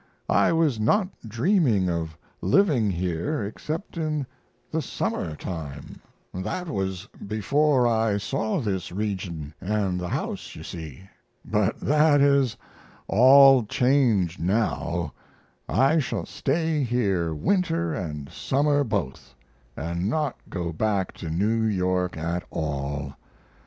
[0.31, 4.25] I was not dreaming of living here except in
[4.71, 6.01] the summer time
[6.33, 11.07] that was before I saw this region & the house, you see
[11.45, 12.57] but that is
[13.07, 15.13] all changed now;
[15.69, 17.93] I shall stay here winter
[18.29, 19.35] & summer both
[19.77, 23.13] & not go back to New York at all.